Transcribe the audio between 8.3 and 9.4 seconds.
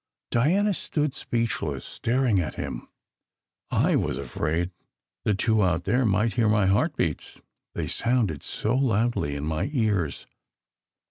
so loudly